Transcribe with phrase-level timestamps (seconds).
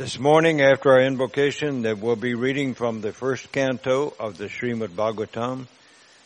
[0.00, 4.46] This morning, after our invocation, that we'll be reading from the first canto of the
[4.46, 5.66] Srimad Bhagavatam,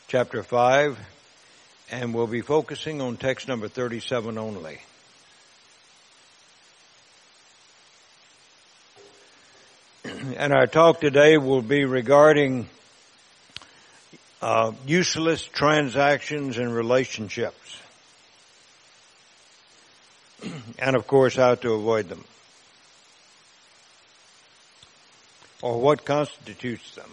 [0.07, 0.97] chapter 5,
[1.91, 4.79] and we'll be focusing on text number 37 only.
[10.05, 12.69] and our talk today will be regarding
[14.41, 17.77] uh, useless transactions and relationships.
[20.79, 22.25] and of course, how to avoid them.
[25.65, 27.11] Or what constitutes them.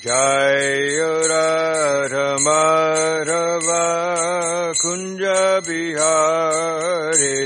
[0.00, 2.28] Jaya Radha
[4.80, 7.36] Kunja Bihari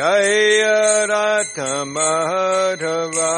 [0.00, 3.34] Jaya Radha Madhava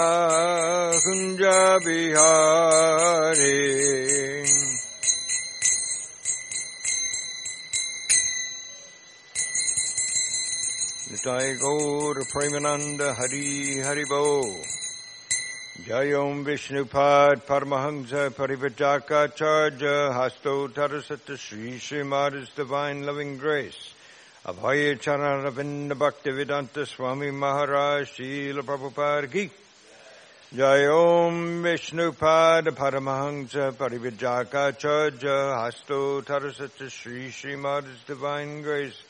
[1.05, 3.63] Kunja Bihari.
[11.11, 14.25] Nitai Gaur Premananda Hari Haribo
[15.85, 23.92] Jayom Vishnupad Paramahamsa Parivajaka Charja Hasto Tarasata Sri Srimada's Divine Loving Grace
[24.45, 29.49] Abhay Charanavinda Bhakti Vedanta Swami Maharaj Srila Prabhupada Ki
[30.53, 39.01] Jai Om Vishnupad Paramahamsa Parivajaka Charja Hasto Tarasata Sri Srimada's Divine Grace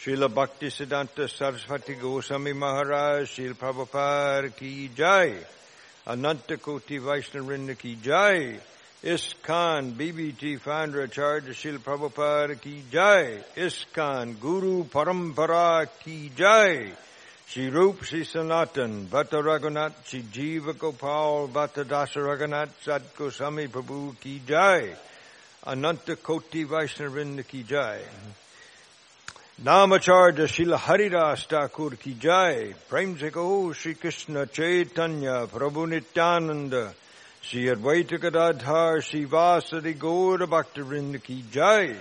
[0.00, 5.34] Srila Bhakti Siddhanta Saraswati Goswami Maharaj Srila Prabhupada Ki Jai
[6.06, 8.58] Ananta Koti Vaishnavinda Ki Jai
[9.04, 16.92] ISKCON BBT founder आचार्य शिल प्रभुपर की जय। इस्कान गुरु परंपरा की जय।
[17.48, 23.66] श्री रूप श्री सनातन भट्ट रघुनाथ, श्री जीव गोपाल भट्ट दास रघुनाथ सद को स्वामी
[23.66, 24.96] प्रभु की जय।
[25.66, 28.06] अनंत कोटि वैष्णविंद की जय।
[29.64, 36.94] नामाचार्य शिल हरिदास ठाकुर की जय। प्रेम से कहो श्री कृष्ण चैतन्य, प्रभु Nityanand.
[37.42, 41.96] Shri Advaita Gadadhar Shri Vasadi Gaura Bhaktivinoda Ki Jai.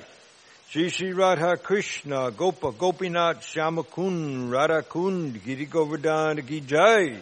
[0.69, 7.17] Shri Shri Radha Krishna Gopa Gopinath Shamakund Radha Kund Giri Govardhan Ki Jai.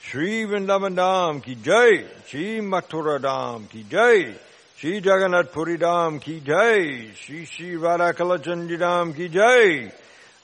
[0.00, 2.04] Shri Vrindavan Ki Jai.
[2.26, 4.34] Shri Mathura Ki Jai.
[4.78, 5.76] Shri Jagannath Puri
[6.20, 7.12] Ki Jai.
[7.14, 9.92] Shri Shri Radha Kalachandji Ki Jai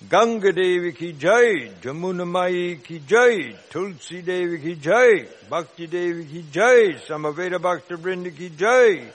[0.06, 6.45] Ganga Devi Ki Jai Jamuna Mai Ki Jai Tulsi Devi Ki Jai Bhakti Devi Ki
[6.53, 9.11] Jai Samaveda Bhakta Vrinda Ki Jai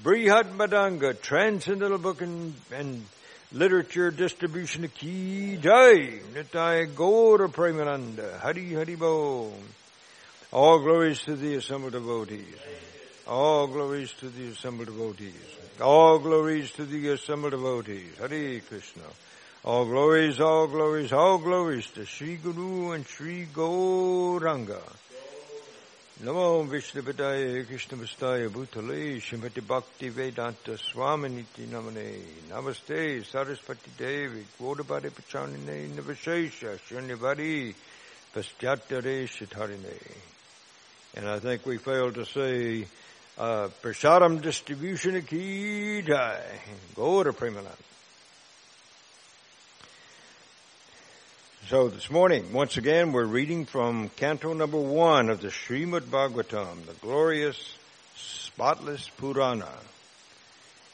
[0.00, 3.04] Brihat Madanga Transcendental Book and, and
[3.52, 9.52] literature distribution ki jai, nitai gaura premananda, hari hari bo.
[10.52, 12.44] All glories to the assembled devotees.
[13.26, 15.34] All glories to the assembled devotees.
[15.80, 18.16] All glories to the assembled devotees.
[18.18, 19.02] Hare Krishna.
[19.64, 24.82] All glories, all glories, all glories to Sri Guru and Sri Gauranga.
[26.20, 35.94] Namo Vishnupadaye Krishna Vastaya Bhutale Shrimati Bhakti Vedanta Swaminiti Namane Namaste Saraswati Devi Gautabadi Pachanine
[35.94, 37.72] Navashesha Shunyavadi
[38.34, 39.96] Pastyatare Shitarine.
[41.14, 42.84] And I think we failed to say
[43.38, 46.40] uh, Prasadam distribution ki jai.
[46.96, 47.78] Go to Premanand.
[51.72, 56.84] So this morning, once again, we're reading from canto number one of the Srimad Bhagavatam,
[56.84, 57.78] the glorious,
[58.14, 59.72] spotless Purana.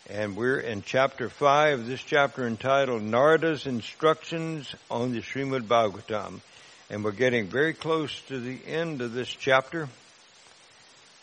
[0.09, 6.43] And we're in chapter five, this chapter entitled Narada's Instructions on the Srimad Bhagavatam.
[6.91, 9.89] And we're getting very close to the end of this chapter.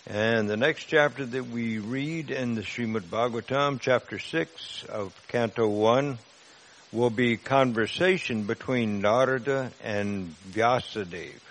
[0.06, 5.70] And the next chapter that we read in the Srimad Bhagavatam, chapter 6 of Canto
[5.70, 6.18] 1,
[6.96, 11.42] will be conversation between Narada and Vyasadeva.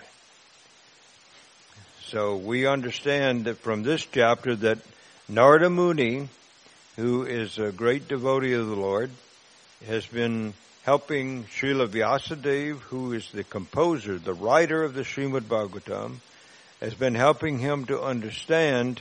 [2.07, 4.79] So we understand that from this chapter that
[5.29, 6.29] Narada Muni,
[6.95, 9.11] who is a great devotee of the Lord,
[9.85, 16.15] has been helping Srila Vyasadeva, who is the composer, the writer of the Srimad Bhagavatam,
[16.81, 18.99] has been helping him to understand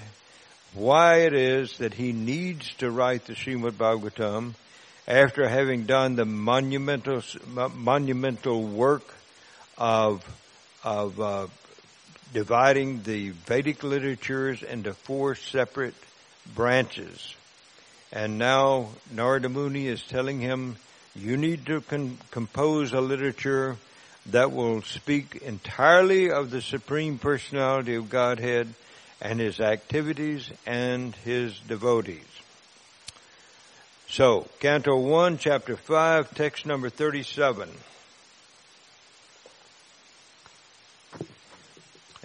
[0.75, 4.55] why it is that he needs to write the Srimad Bhagavatam
[5.07, 7.23] after having done the monumental
[7.75, 9.15] monumental work
[9.77, 10.25] of
[10.83, 11.47] of uh,
[12.33, 15.95] dividing the Vedic literatures into four separate
[16.55, 17.35] branches.
[18.13, 20.77] And now Narada Muni is telling him,
[21.15, 23.77] you need to con- compose a literature
[24.27, 28.69] that will speak entirely of the Supreme Personality of Godhead
[29.21, 32.25] and His activities and His devotees.
[34.09, 37.69] So, Canto 1, Chapter 5, text number 37.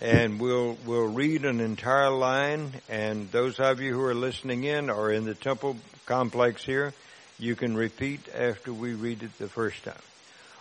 [0.02, 4.90] And we'll, we'll read an entire line, and those of you who are listening in
[4.90, 6.94] or in the temple complex here,
[7.40, 9.96] you can repeat after we read it the first time.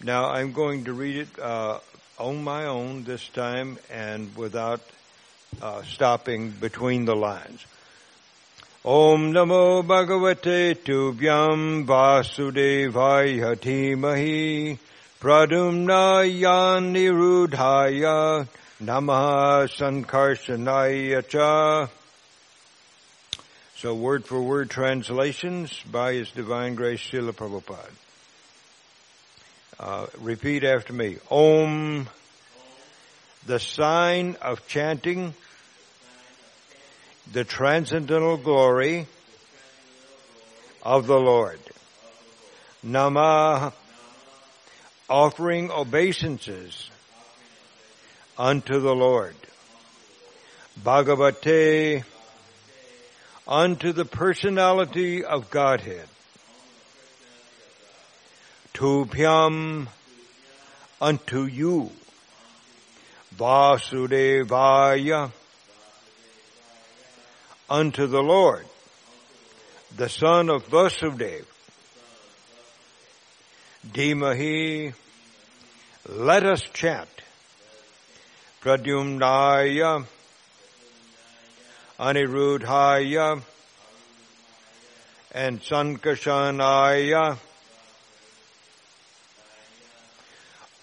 [0.04, 1.80] Now I'm going to read it uh,
[2.22, 4.82] on my own this time and without
[5.62, 7.66] uh, stopping between the lines.
[8.86, 14.78] Om Namo Bhagavate Tubhyam Vasudevaya Dhimahi
[15.20, 18.48] Pradumna Yanirudhaya
[18.82, 21.88] Namaha Sankarshanaya Cha
[23.76, 28.01] So word for word translations by His Divine Grace Srila Prabhupada.
[29.82, 31.18] Uh, repeat after me.
[31.32, 32.08] Om,
[33.48, 35.34] the sign of chanting
[37.32, 39.08] the transcendental glory
[40.84, 41.60] of the Lord.
[42.84, 43.74] Nama,
[45.10, 46.92] offering obeisances
[48.38, 49.36] unto the Lord.
[50.80, 52.04] Bhagavate,
[53.48, 56.08] unto the personality of Godhead.
[58.82, 59.88] Tubhyam
[61.00, 61.92] unto you.
[63.38, 65.32] Vasudevaya
[67.70, 68.66] unto the Lord,
[69.96, 71.46] the son of Vasudev.
[73.88, 74.96] Dhimahi,
[76.10, 77.08] let us chant.
[78.64, 80.08] Pradyumnaya
[82.00, 83.44] Anirudhaya,
[85.34, 87.38] and Sankarshanaya.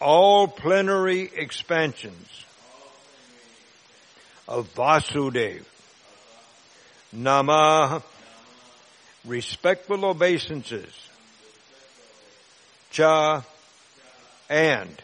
[0.00, 2.44] All plenary expansions
[4.46, 5.64] of Vasudev.
[7.12, 8.02] Nama,
[9.24, 10.92] respectful obeisances.
[12.90, 13.44] Cha,
[14.48, 15.02] and.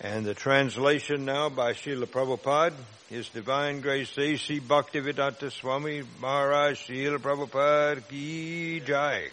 [0.00, 2.74] And the translation now by Srila Prabhupada,
[3.08, 4.60] His Divine Grace A.C.
[4.60, 9.28] Bhaktivedanta Swami Maharaj Srila Prabhupada Ki Jai.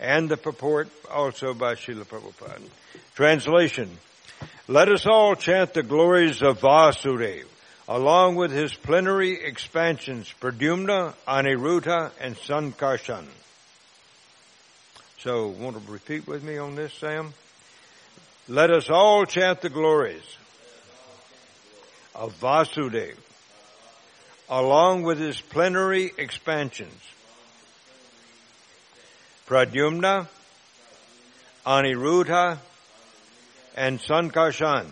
[0.00, 2.62] And the purport also by Srila Prabhupada.
[3.14, 3.98] Translation.
[4.68, 7.46] Let us all chant the glories of Vasudeva
[7.88, 13.24] along with his plenary expansions, Pradyumna, Aniruddha, and Sankarshan.
[15.20, 17.32] So, want to repeat with me on this, Sam?
[18.46, 20.36] Let us all chant the glories
[22.14, 23.16] of Vasudeva,
[24.50, 26.92] along with his plenary expansions.
[29.48, 30.28] Pradyumna,
[31.64, 32.58] Aniruddha,
[33.74, 34.86] and Sankarshan.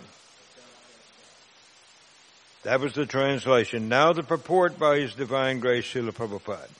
[2.63, 3.91] That was the translation.
[3.91, 6.71] Now the purport by His Divine Grace Srila Prabhupada.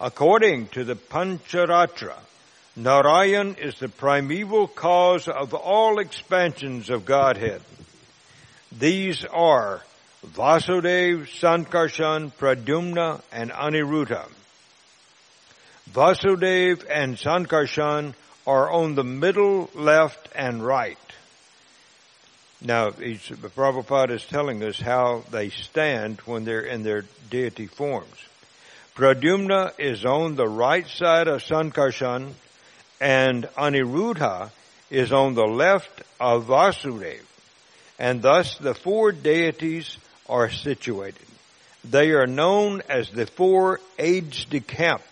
[0.00, 2.16] According to the Pancharatra,
[2.74, 7.60] Narayan is the primeval cause of all expansions of Godhead.
[8.72, 9.82] These are
[10.26, 14.26] Vasudev, Sankarshan, Pradyumna, and Aniruddha.
[15.94, 18.14] Vasudev and Sankarshan
[18.48, 20.98] are on the middle, left, and right.
[22.60, 28.08] Now, Prabhupada is telling us how they stand when they're in their deity forms.
[28.96, 32.32] Pradyumna is on the right side of Sankarshan
[33.00, 34.50] and Aniruddha
[34.90, 37.22] is on the left of Vasudeva.
[38.00, 39.96] And thus the four deities
[40.28, 41.26] are situated.
[41.84, 45.02] They are known as the four aides de camp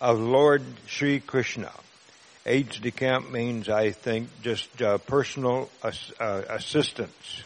[0.00, 1.72] of Lord Sri Krishna.
[2.46, 7.42] Aides de camp means, I think, just uh, personal ass- uh, assistance.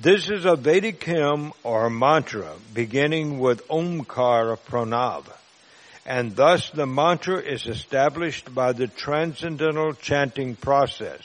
[0.00, 5.26] This is a Vedic hymn or mantra beginning with Omkara Pranav
[6.06, 11.20] and thus the mantra is established by the transcendental chanting process,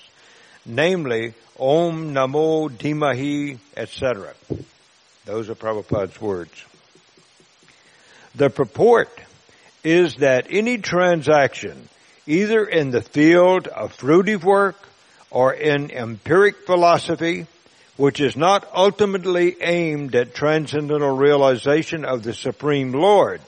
[0.66, 4.34] namely Om Namo Dhimahi, etc.
[5.26, 6.66] Those are Prabhupada's words.
[8.34, 9.12] The purport
[9.84, 11.90] is that any transaction,
[12.28, 14.78] either in the field of fruitive work
[15.30, 17.48] or in empiric philosophy,
[17.98, 23.42] which is not ultimately aimed at transcendental realization of the Supreme Lord,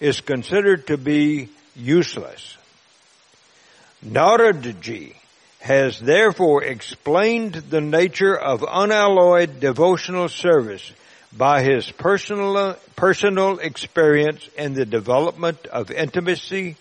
[0.00, 2.56] is considered to be useless.
[4.04, 5.14] Naradaji
[5.60, 10.92] has therefore explained the nature of unalloyed devotional service
[11.32, 16.76] by his personal, personal experience in the development of intimacy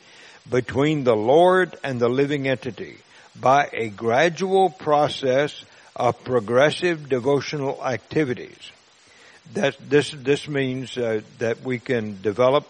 [0.49, 2.97] between the Lord and the living entity
[3.39, 5.63] by a gradual process
[5.95, 8.71] of progressive devotional activities.
[9.53, 12.67] That this this means uh, that we can develop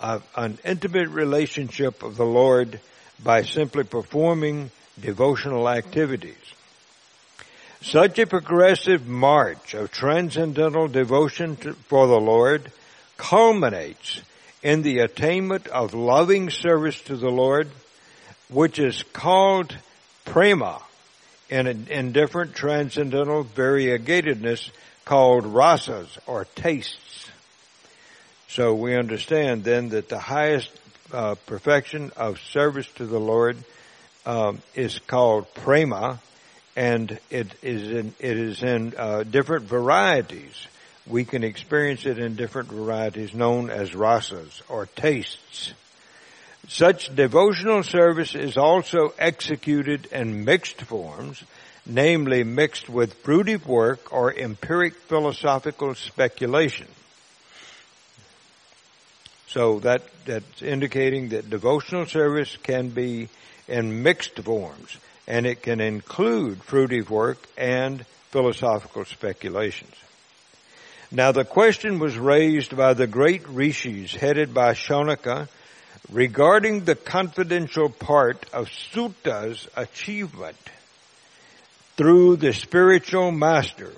[0.00, 2.80] an intimate relationship of the Lord
[3.22, 4.70] by simply performing
[5.00, 6.36] devotional activities.
[7.80, 12.72] Such a progressive march of transcendental devotion to, for the Lord
[13.16, 14.20] culminates
[14.62, 17.70] in the attainment of loving service to the Lord,
[18.48, 19.76] which is called
[20.24, 20.82] prema
[21.48, 24.70] in, in different transcendental variegatedness
[25.04, 27.30] called rasas or tastes.
[28.48, 30.70] So we understand then that the highest
[31.12, 33.56] uh, perfection of service to the Lord
[34.26, 36.18] um, is called prema,
[36.78, 40.68] and it is in it is in uh, different varieties.
[41.08, 45.72] We can experience it in different varieties known as rasas or tastes.
[46.68, 51.42] Such devotional service is also executed in mixed forms,
[51.84, 56.86] namely mixed with fruitive work or empiric philosophical speculation.
[59.48, 63.30] So that, that's indicating that devotional service can be
[63.66, 69.94] in mixed forms and it can include fruitive work and philosophical speculations.
[71.12, 75.48] Now the question was raised by the great rishis headed by Shaunaka
[76.10, 80.56] regarding the confidential part of Suta's achievement
[81.96, 83.92] through the spiritual master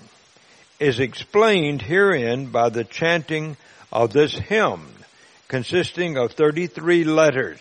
[0.80, 3.56] is explained herein by the chanting
[3.92, 4.88] of this hymn
[5.46, 7.60] consisting of 33 letters.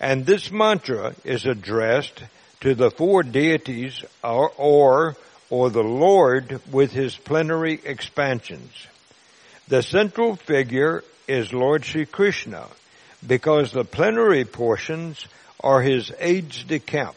[0.00, 2.22] And this mantra is addressed
[2.60, 5.16] to the four deities or, or,
[5.50, 8.72] or the Lord with his plenary expansions.
[9.68, 12.66] The central figure is Lord Sri Krishna
[13.26, 15.26] because the plenary portions
[15.60, 17.16] are his aides de camp.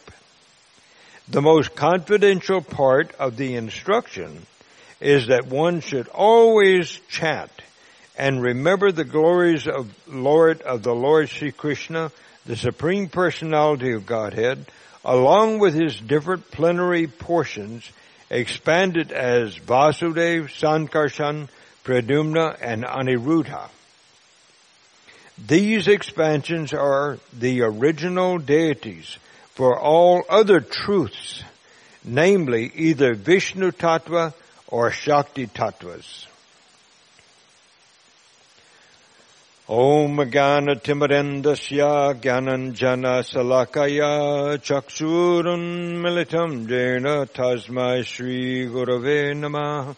[1.28, 4.46] The most confidential part of the instruction
[5.00, 7.50] is that one should always chant
[8.18, 12.12] and remember the glories of Lord of the Lord Sri Krishna,
[12.44, 14.66] the Supreme Personality of Godhead,
[15.04, 17.90] along with his different plenary portions
[18.30, 21.48] expanded as Vasudev, Sankarshan,
[21.84, 23.68] Pradyumna, and Aniruddha.
[25.46, 29.18] These expansions are the original deities
[29.54, 31.42] for all other truths,
[32.04, 34.34] namely either Vishnu Tattva
[34.68, 36.26] or Shakti Tattvas.
[39.68, 49.94] Om Gana Timarendasya Gyananjana Salakaya Chaksurun Militam Jena Tasmai Shri Gurave Namah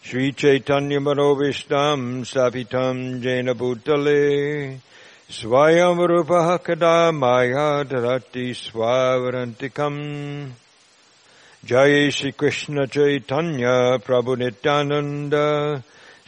[0.00, 4.80] Shri Chaitanya Manovishtam Sapitam Jena Bhutale.
[5.28, 7.12] Swayam Rupaha Kada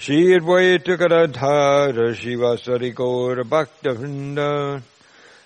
[0.01, 4.81] Shri Advaita Gadadhara Shivasari Gaur Bhakta Vrinda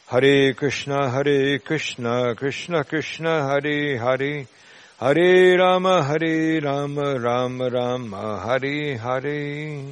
[0.09, 4.47] Hare Krishna Hare Krishna Krishna Krishna Hare Hare.
[5.01, 9.85] Hare Rama Hare Rama Rama Rama Hare Hare.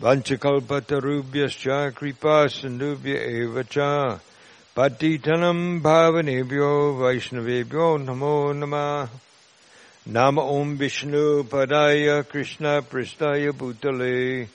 [0.00, 4.18] Vanchakalpatarubhyascha kripa sindubhya eva cha
[4.74, 9.10] patitanam bhavanebhyo vaishnavebhyo namo namah
[10.04, 14.48] Nam Om Vishnu Padaya Krishna Pristaya Bhutale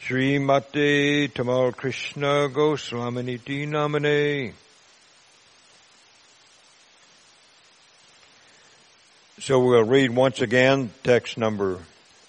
[0.00, 4.52] Sri Mate Tamal Krishna Goswaminiti Namane
[9.40, 11.80] So we'll read once again text number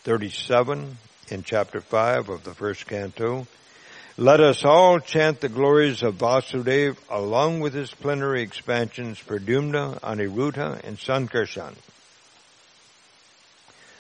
[0.02, 0.98] 37
[1.30, 3.46] in chapter 5 of the first canto.
[4.18, 10.84] Let us all chant the glories of Vasudeva along with his plenary expansions Pradyumna, Aniruddha,
[10.84, 11.76] and Sankarshan.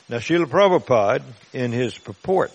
[0.09, 2.51] Now Srila Prabhupada, in his purport,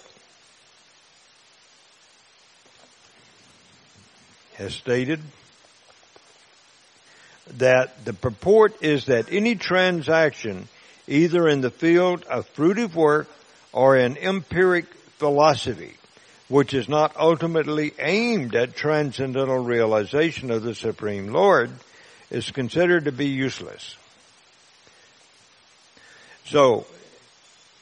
[4.57, 5.21] has stated
[7.57, 10.69] that the purport is that any transaction,
[11.07, 13.29] either in the field of fruitive work
[13.73, 14.87] or in empiric
[15.19, 15.95] philosophy,
[16.49, 21.71] which is not ultimately aimed at transcendental realization of the Supreme Lord,
[22.31, 23.97] is considered to be useless.
[26.45, 26.87] So,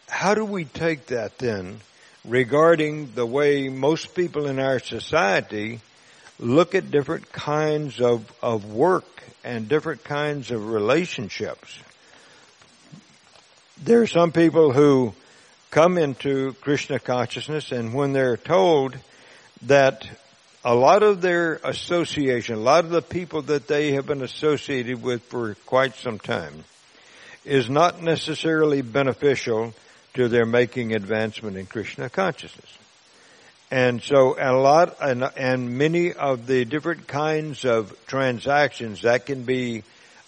[0.09, 1.81] how do we take that then
[2.25, 5.81] regarding the way most people in our society
[6.39, 11.79] look at different kinds of, of work and different kinds of relationships?
[13.83, 15.15] There are some people who
[15.71, 18.97] come into Krishna consciousness and when they're told
[19.63, 20.09] that
[20.65, 25.03] a lot of their association, a lot of the people that they have been associated
[25.03, 26.65] with for quite some time
[27.45, 29.75] is not necessarily beneficial
[30.17, 32.79] to their making advancement in Krishna consciousness.
[33.71, 39.43] And so a lot and, and many of the different kinds of transactions that can
[39.43, 39.83] be,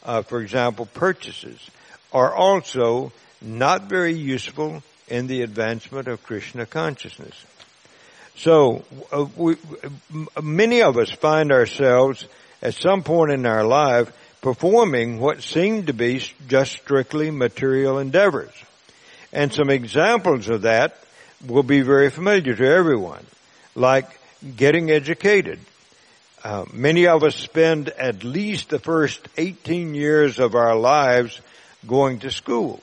[0.04, 1.58] uh, for example, purchases
[2.12, 7.44] are also not very useful in the advancement of Krishna consciousness.
[8.36, 9.56] So uh, we,
[10.42, 12.26] many of us find ourselves
[12.60, 18.52] at some point in our life performing what seem to be just strictly material endeavors.
[19.32, 20.96] And some examples of that
[21.46, 23.24] will be very familiar to everyone,
[23.74, 24.18] like
[24.56, 25.58] getting educated.
[26.42, 31.40] Uh, many of us spend at least the first 18 years of our lives
[31.86, 32.80] going to school.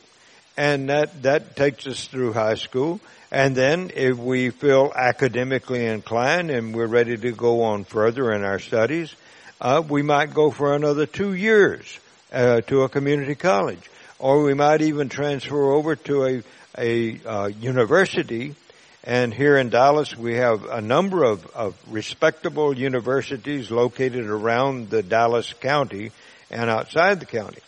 [0.58, 2.99] And that, that takes us through high school.
[3.31, 8.43] And then if we feel academically inclined and we're ready to go on further in
[8.43, 9.13] our studies,
[9.60, 11.99] uh, we might go for another two years
[12.31, 16.43] uh, to a community college or we might even transfer over to a,
[16.78, 18.56] a uh, university.
[19.04, 25.04] And here in Dallas, we have a number of, of respectable universities located around the
[25.04, 26.12] Dallas County
[26.49, 27.62] and outside the county.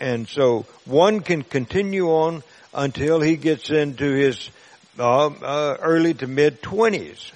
[0.00, 2.42] And so one can continue on
[2.74, 4.50] until he gets into his
[4.98, 7.32] uh, uh, early to mid twenties.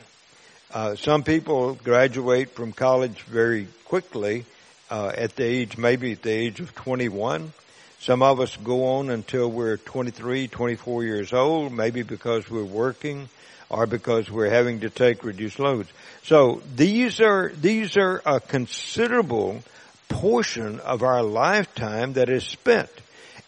[0.73, 4.45] Uh, some people graduate from college very quickly
[4.91, 7.53] uh, at the age, maybe at the age of 21.
[8.01, 13.29] Some of us go on until we're 23, 24 years old, maybe because we're working
[13.69, 15.91] or because we're having to take reduced loads.
[16.23, 19.63] So these are, these are a considerable
[20.09, 22.91] portion of our lifetime that is spent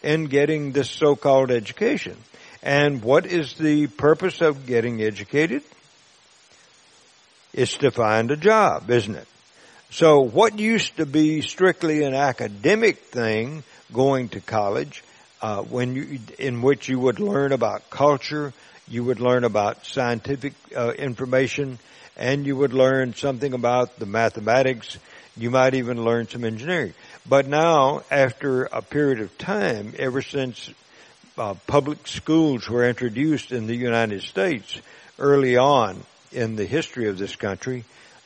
[0.03, 2.15] in getting this so-called education.
[2.61, 5.63] And what is the purpose of getting educated?
[7.53, 9.27] It's to find a job, isn't it?
[9.89, 13.63] So what used to be strictly an academic thing,
[13.93, 15.03] going to college,
[15.41, 18.53] uh, when you, in which you would learn about culture,
[18.87, 21.79] you would learn about scientific uh, information,
[22.17, 24.97] and you would learn something about the mathematics.
[25.37, 26.93] You might even learn some engineering.
[27.27, 30.69] But now, after a period of time, ever since
[31.37, 34.79] uh, public schools were introduced in the United States
[35.17, 37.83] early on in the history of this country,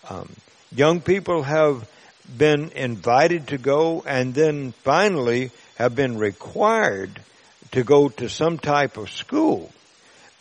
[0.09, 0.29] um,
[0.75, 1.87] young people have
[2.35, 7.21] been invited to go and then finally have been required
[7.71, 9.71] to go to some type of school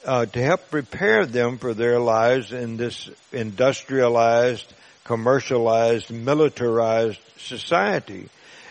[0.05, 4.73] uh, to help prepare them for their lives in this industrialized,
[5.05, 8.29] commercialized, militarized society.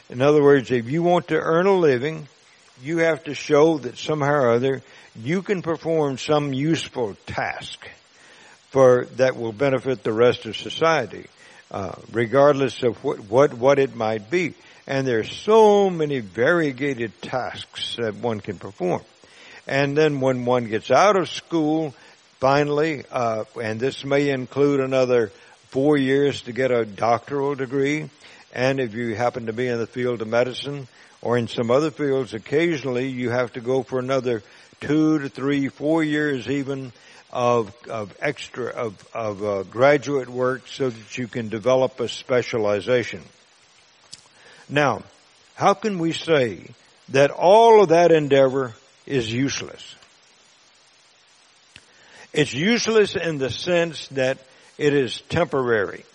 [0.10, 2.28] In other words, if you want to earn a living,
[2.82, 4.82] you have to show that somehow or other
[5.16, 7.88] you can perform some useful task
[8.70, 11.26] for that will benefit the rest of society,
[11.76, 14.54] uh, regardless of what, what what it might be.
[14.88, 19.02] And there's so many variegated tasks that one can perform.
[19.68, 21.94] And then when one gets out of school,
[22.40, 25.34] finally, uh, and this may include another
[25.68, 28.10] four years to get a doctoral degree,
[28.54, 30.88] and if you happen to be in the field of medicine
[31.22, 34.44] or in some other fields, occasionally you have to go for another
[34.80, 36.94] two to three, four years even
[37.36, 43.22] of, of extra, of, of uh, graduate work so that you can develop a specialization.
[44.70, 45.04] Now,
[45.56, 46.70] how can we say
[47.10, 48.74] that all of that endeavor
[49.06, 49.96] is useless?
[52.32, 54.38] It's useless in the sense that
[54.78, 56.06] it is temporary.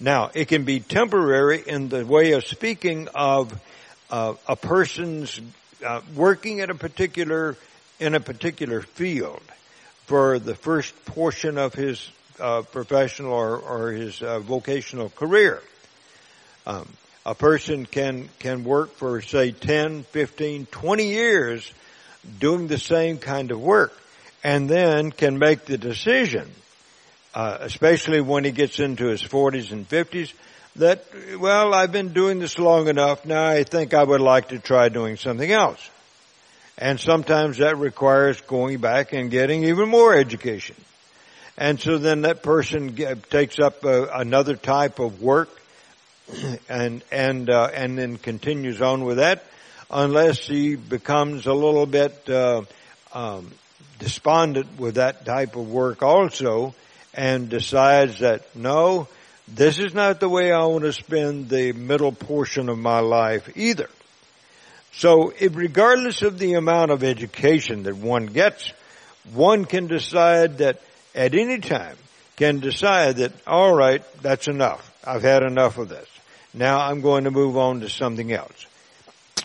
[0.00, 3.52] Now, it can be temporary in the way of speaking of
[4.08, 5.38] uh, a person's
[5.84, 7.56] uh, working at a particular
[8.00, 9.42] in a particular field
[10.06, 15.62] for the first portion of his uh, professional or, or his uh, vocational career.
[16.66, 16.88] Um,
[17.26, 21.72] a person can can work for say 10, 15, 20 years
[22.38, 23.92] doing the same kind of work
[24.42, 26.50] and then can make the decision
[27.34, 30.32] uh, especially when he gets into his 40s and 50s,
[30.76, 31.04] that,
[31.38, 34.88] well, I've been doing this long enough, now I think I would like to try
[34.88, 35.90] doing something else.
[36.76, 40.76] And sometimes that requires going back and getting even more education.
[41.56, 42.96] And so then that person
[43.30, 45.48] takes up uh, another type of work
[46.68, 49.44] and, and, uh, and then continues on with that
[49.90, 52.62] unless he becomes a little bit, uh,
[53.12, 53.52] um,
[53.98, 56.74] despondent with that type of work also
[57.14, 59.06] and decides that no,
[59.46, 63.48] this is not the way I want to spend the middle portion of my life
[63.56, 63.88] either.
[64.96, 68.72] So regardless of the amount of education that one gets,
[69.32, 70.80] one can decide that
[71.14, 71.96] at any time
[72.36, 74.90] can decide that, all right, that's enough.
[75.04, 76.08] I've had enough of this.
[76.52, 78.66] Now I'm going to move on to something else.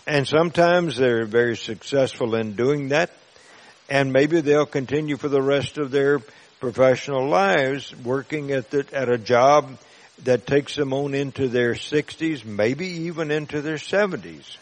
[0.06, 3.10] And sometimes they're very successful in doing that.
[3.88, 6.20] And maybe they'll continue for the rest of their
[6.60, 9.78] professional lives working at the, at a job
[10.24, 14.56] that takes them on into their 60s, maybe even into their 70s.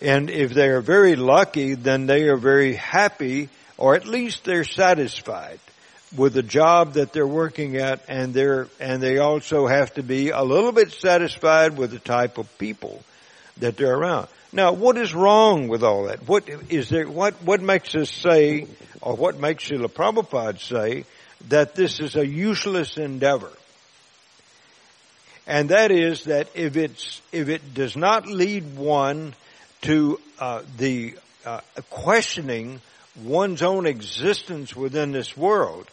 [0.00, 4.64] And if they are very lucky, then they are very happy, or at least they're
[4.64, 5.60] satisfied
[6.16, 10.30] with the job that they're working at, and they're and they also have to be
[10.30, 13.02] a little bit satisfied with the type of people
[13.58, 14.28] that they're around.
[14.52, 16.28] Now, what is wrong with all that?
[16.28, 17.08] What is there?
[17.08, 18.66] What what makes us say,
[19.00, 21.04] or what makes Srila Prabhupada say
[21.48, 23.50] that this is a useless endeavor?
[25.46, 29.34] And that is that if it's if it does not lead one
[29.82, 31.14] to uh, the
[31.44, 32.80] uh, questioning
[33.22, 35.88] one's own existence within this world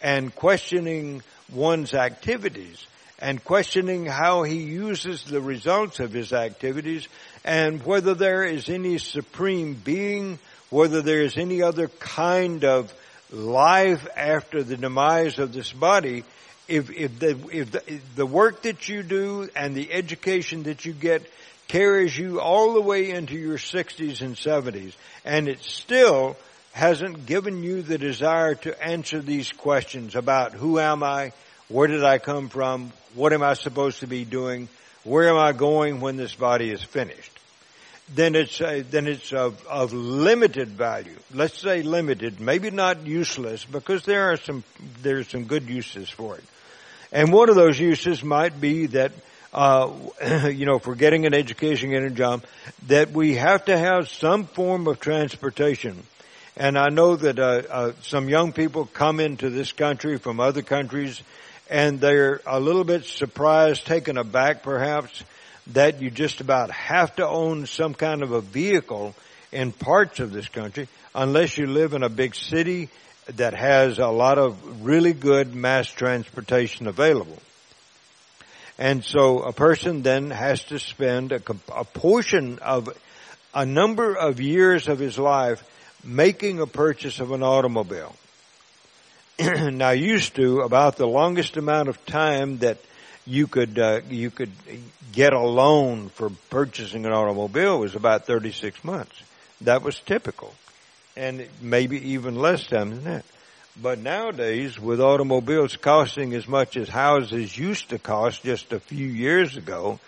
[0.00, 2.86] and questioning one's activities
[3.18, 7.06] and questioning how he uses the results of his activities
[7.44, 10.38] and whether there is any supreme being,
[10.70, 12.92] whether there is any other kind of
[13.30, 16.24] life after the demise of this body,
[16.68, 20.84] if, if the, if the, if the work that you do and the education that
[20.84, 21.22] you get
[21.72, 24.92] carries you all the way into your 60s and 70s
[25.24, 26.36] and it still
[26.72, 31.32] hasn't given you the desire to answer these questions about who am I,
[31.68, 34.68] where did I come from, what am I supposed to be doing,
[35.04, 37.38] where am I going when this body is finished?
[38.14, 41.16] Then it's uh, then it's of, of limited value.
[41.32, 44.62] Let's say limited, maybe not useless, because there are some
[45.00, 46.44] there's some good uses for it.
[47.12, 49.12] And one of those uses might be that
[49.52, 49.90] uh,
[50.48, 52.44] you know, for getting an education, getting a job,
[52.86, 56.02] that we have to have some form of transportation.
[56.56, 60.62] And I know that uh, uh, some young people come into this country from other
[60.62, 61.22] countries,
[61.70, 65.24] and they're a little bit surprised, taken aback perhaps,
[65.68, 69.14] that you just about have to own some kind of a vehicle
[69.52, 72.88] in parts of this country, unless you live in a big city
[73.26, 77.38] that has a lot of really good mass transportation available.
[78.78, 81.42] And so a person then has to spend a,
[81.74, 82.88] a portion of
[83.54, 85.62] a number of years of his life
[86.04, 88.14] making a purchase of an automobile.
[89.38, 92.78] now used to about the longest amount of time that
[93.26, 94.50] you could uh, you could
[95.12, 99.22] get a loan for purchasing an automobile was about 36 months.
[99.60, 100.52] That was typical.
[101.16, 103.24] And maybe even less time than that.
[103.80, 109.06] But nowadays, with automobiles costing as much as houses used to cost just a few
[109.06, 109.98] years ago,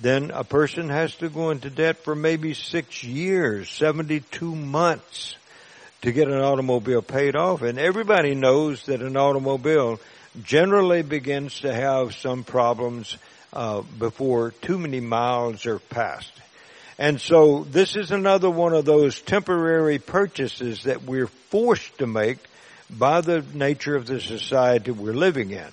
[0.00, 5.36] then a person has to go into debt for maybe six years, 72 months
[6.00, 7.60] to get an automobile paid off.
[7.60, 10.00] And everybody knows that an automobile
[10.42, 13.18] generally begins to have some problems
[13.52, 16.32] uh, before too many miles are passed.
[16.98, 22.38] And so this is another one of those temporary purchases that we're forced to make
[22.90, 25.70] by the nature of the society we're living in.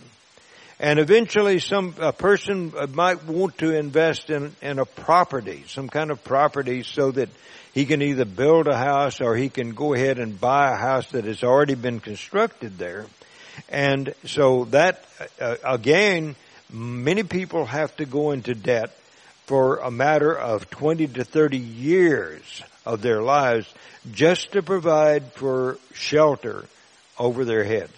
[0.80, 6.10] And eventually some, a person might want to invest in, in a property, some kind
[6.10, 7.30] of property so that
[7.74, 11.12] he can either build a house or he can go ahead and buy a house
[11.12, 13.06] that has already been constructed there.
[13.70, 15.06] And so that,
[15.40, 16.36] uh, again,
[16.72, 18.90] many people have to go into debt
[19.46, 23.72] for a matter of 20 to 30 years of their lives
[24.12, 26.66] just to provide for shelter
[27.18, 27.94] over their heads.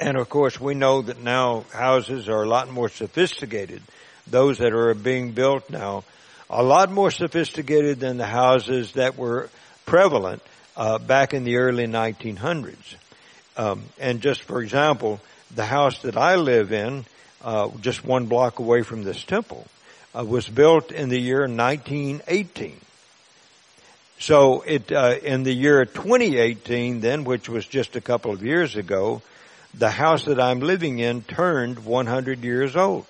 [0.00, 3.82] And of course, we know that now houses are a lot more sophisticated.
[4.26, 6.04] Those that are being built now,
[6.48, 9.50] a lot more sophisticated than the houses that were
[9.84, 10.42] prevalent
[10.76, 12.96] uh, back in the early 1900s.
[13.56, 15.20] Um, and just for example,
[15.54, 17.04] the house that I live in,
[17.42, 19.66] uh, just one block away from this temple,
[20.16, 22.80] uh, was built in the year 1918.
[24.20, 28.76] So it, uh, in the year 2018 then, which was just a couple of years
[28.76, 29.22] ago,
[29.72, 33.06] the house that I'm living in turned 100 years old.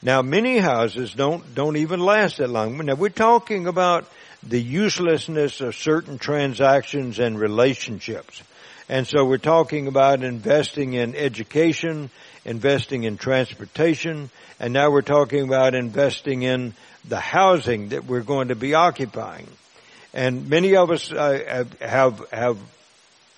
[0.00, 2.78] Now many houses don't, don't even last that long.
[2.78, 4.10] Now we're talking about
[4.42, 8.42] the uselessness of certain transactions and relationships.
[8.88, 12.08] And so we're talking about investing in education,
[12.46, 16.72] investing in transportation, and now we're talking about investing in
[17.06, 19.48] the housing that we're going to be occupying.
[20.14, 22.58] And many of us uh, have, have,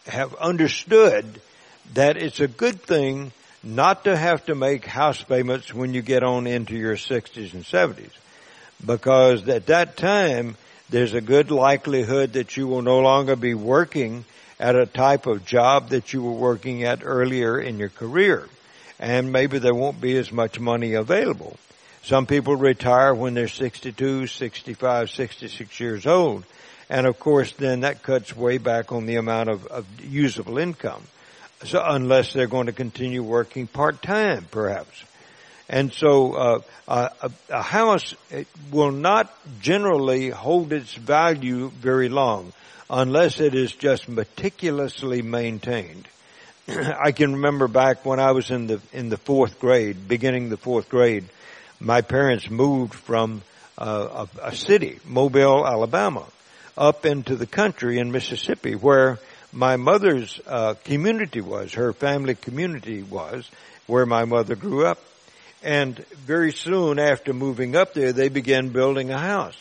[0.07, 1.41] have understood
[1.95, 3.33] that it's a good thing
[3.65, 7.65] not to have to make house payments when you get on into your 60s and
[7.65, 8.13] 70s.
[8.85, 10.59] Because at that time,
[10.91, 14.27] there's a good likelihood that you will no longer be working
[14.61, 18.49] at a type of job that you were working at earlier in your career.
[18.99, 21.57] And maybe there won't be as much money available.
[22.03, 26.45] Some people retire when they're 62, 65, 66 years old.
[26.89, 31.03] And of course, then that cuts way back on the amount of, of usable income.
[31.65, 35.05] So unless they're going to continue working part time, perhaps.
[35.69, 38.15] And so uh, a, a, house
[38.71, 42.53] will not generally hold its value very long
[42.89, 46.07] unless it is just meticulously maintained.
[46.69, 50.57] I can remember back when I was in the in the fourth grade, beginning the
[50.57, 51.25] fourth grade,
[51.81, 53.43] my parents moved from
[53.77, 56.27] uh, a, a city, Mobile, Alabama,
[56.77, 59.19] up into the country in Mississippi where
[59.53, 63.51] my mother's uh, community was, her family community was,
[63.87, 64.99] where my mother grew up.
[65.63, 69.57] And very soon after moving up there, they began building a house.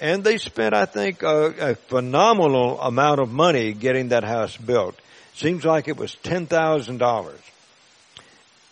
[0.00, 4.98] And they spent, I think, a, a phenomenal amount of money getting that house built.
[5.34, 7.34] Seems like it was $10,000.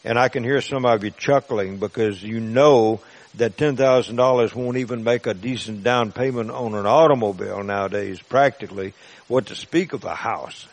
[0.04, 3.00] And I can hear some of you chuckling because you know
[3.36, 8.92] that $10,000 won't even make a decent down payment on an automobile nowadays, practically,
[9.28, 10.66] what to speak of a house.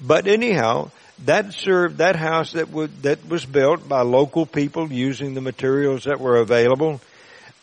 [0.00, 0.90] But anyhow,
[1.24, 6.04] that served, that house that was, that was built by local people using the materials
[6.04, 7.00] that were available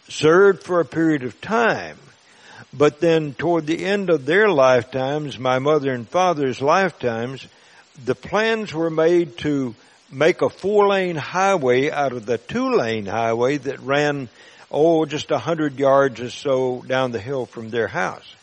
[0.08, 1.98] served for a period of time.
[2.74, 7.48] But then toward the end of their lifetimes, my mother and father's lifetimes,
[8.04, 9.76] the plans were made to
[10.14, 14.30] make a four lane highway out of the two lane highway that ran,
[14.72, 18.36] oh, just a hundred yards or so down the hill from their house.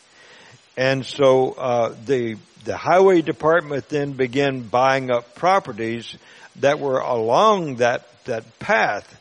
[0.77, 6.17] And so, uh, the, the highway department then began buying up properties
[6.57, 9.17] that were along that that path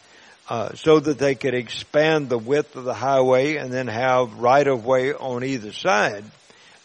[0.50, 4.68] uh, so that they could expand the width of the highway and then have right
[4.68, 6.24] of way on either side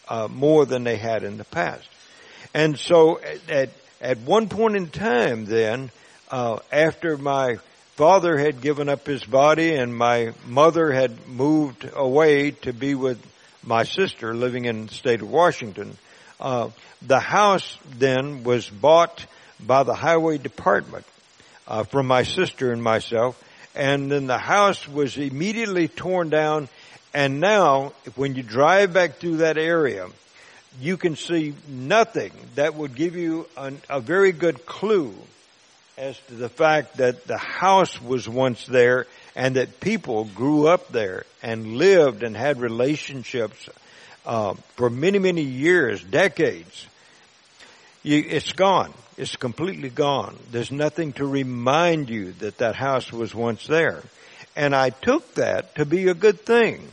[0.07, 1.87] uh, more than they had in the past.
[2.53, 3.69] And so at, at,
[4.01, 5.91] at one point in time then,
[6.29, 7.57] uh, after my
[7.95, 13.23] father had given up his body and my mother had moved away to be with
[13.63, 15.97] my sister living in the state of Washington,
[16.39, 16.69] uh,
[17.01, 19.25] the house then was bought
[19.59, 21.05] by the highway department
[21.67, 23.41] uh, from my sister and myself
[23.75, 26.69] and then the house was immediately torn down.
[27.13, 30.07] And now, when you drive back through that area,
[30.79, 35.13] you can see nothing that would give you an, a very good clue
[35.97, 40.89] as to the fact that the house was once there and that people grew up
[40.89, 43.69] there and lived and had relationships
[44.25, 46.87] uh, for many, many years, decades.
[48.03, 48.93] You, it's gone.
[49.17, 50.37] It's completely gone.
[50.51, 54.03] There's nothing to remind you that that house was once there.
[54.55, 56.89] And I took that to be a good thing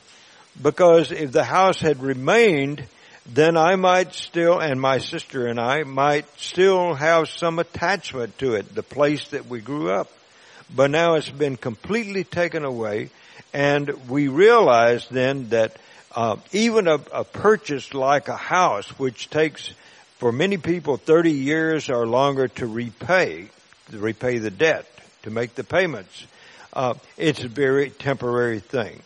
[0.61, 2.85] because if the house had remained,
[3.27, 8.55] then I might still, and my sister and I might still have some attachment to
[8.55, 10.11] it, the place that we grew up.
[10.75, 13.11] But now it's been completely taken away
[13.53, 15.77] and we realize then that
[16.15, 19.73] uh, even a, a purchase like a house, which takes
[20.19, 23.49] for many people 30 years or longer to repay,
[23.91, 24.87] to repay the debt,
[25.23, 26.27] to make the payments.
[26.73, 29.01] Uh, it's a very temporary thing.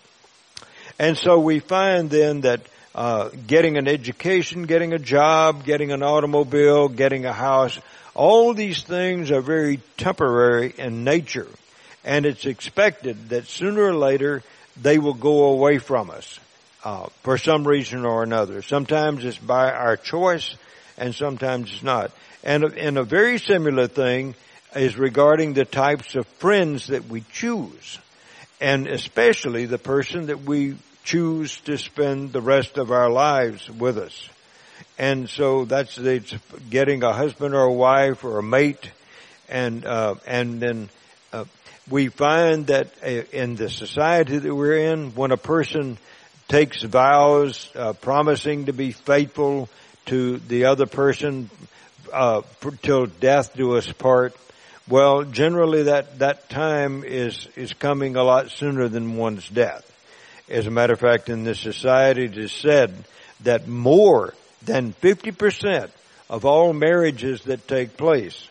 [0.99, 2.61] And so we find then that
[2.97, 7.79] uh, getting an education, getting a job, getting an automobile, getting a house,
[8.15, 11.47] all these things are very temporary in nature.
[12.05, 14.43] And it's expected that sooner or later
[14.81, 16.41] they will go away from us
[16.85, 18.63] uh, for some reason or another.
[18.63, 20.57] Sometimes it's by our choice
[20.97, 22.13] and sometimes it's not.
[22.43, 24.35] And, and a very similar thing
[24.75, 27.99] is regarding the types of friends that we choose.
[28.59, 33.97] And especially the person that we choose to spend the rest of our lives with
[33.97, 34.29] us.
[34.99, 36.35] And so that's it's
[36.69, 38.90] getting a husband or a wife or a mate,
[39.49, 40.88] and uh, and then
[41.33, 41.45] uh,
[41.88, 45.97] we find that uh, in the society that we're in, when a person
[46.49, 49.69] takes vows, uh, promising to be faithful
[50.07, 51.51] to the other person
[52.12, 52.42] uh,
[52.83, 54.35] till death do us part.
[54.88, 59.92] Well, generally that that time is is coming a lot sooner than one's death.
[60.49, 62.95] As a matter of fact, in this society, it is said
[63.41, 65.91] that more than 50%
[66.31, 68.49] of all marriages that take place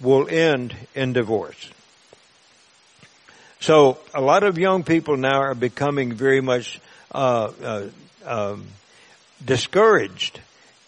[0.00, 1.70] will end in divorce.
[3.60, 6.80] So a lot of young people now are becoming very much
[7.12, 7.88] uh, uh,
[8.24, 8.66] um,
[9.44, 10.40] discouraged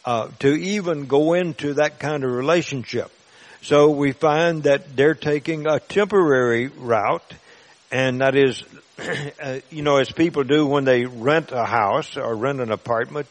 [0.05, 3.11] uh, to even go into that kind of relationship.
[3.63, 7.35] So we find that they're taking a temporary route,
[7.91, 8.63] and that is,
[9.43, 13.27] uh, you know, as people do when they rent a house or rent an apartment,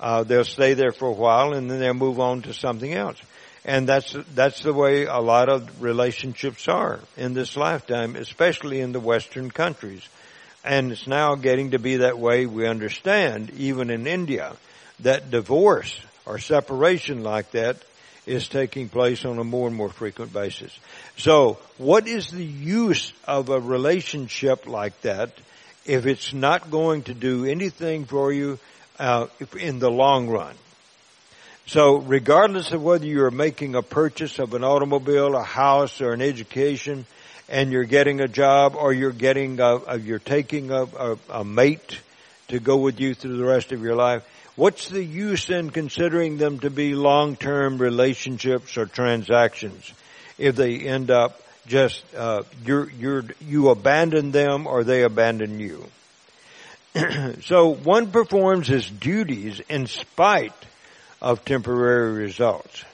[0.00, 3.18] uh, they'll stay there for a while and then they'll move on to something else.
[3.64, 8.92] And that's, that's the way a lot of relationships are in this lifetime, especially in
[8.92, 10.02] the Western countries.
[10.64, 14.56] And it's now getting to be that way, we understand, even in India,
[15.00, 17.76] that divorce or separation like that
[18.30, 20.78] is taking place on a more and more frequent basis.
[21.16, 25.32] So what is the use of a relationship like that
[25.84, 28.58] if it's not going to do anything for you
[29.00, 29.26] uh,
[29.58, 30.54] in the long run?
[31.66, 36.22] So regardless of whether you're making a purchase of an automobile, a house, or an
[36.22, 37.06] education,
[37.48, 41.98] and you're getting a job, or you're getting a, you're taking a, a, a mate
[42.48, 44.22] to go with you through the rest of your life,
[44.60, 49.90] What's the use in considering them to be long-term relationships or transactions
[50.36, 55.86] if they end up just uh, you're, you're, you abandon them or they abandon you?
[57.40, 60.52] so one performs his duties in spite
[61.22, 62.84] of temporary results.